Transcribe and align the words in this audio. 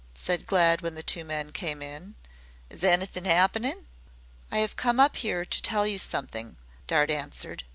said 0.15 0.47
Glad 0.47 0.81
when 0.81 0.95
the 0.95 1.03
two 1.03 1.23
men 1.23 1.51
came 1.51 1.79
in. 1.83 2.15
"Is 2.71 2.83
anythin' 2.83 3.27
'appenin'?" 3.27 3.85
"I 4.51 4.57
have 4.57 4.75
come 4.75 4.99
up 4.99 5.17
here 5.17 5.45
to 5.45 5.61
tell 5.61 5.85
you 5.85 5.99
something," 5.99 6.57
Dart 6.87 7.11
answered. 7.11 7.63